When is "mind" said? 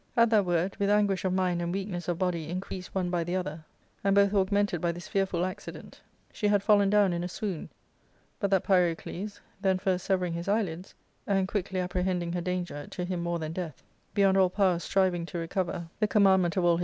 1.33-1.61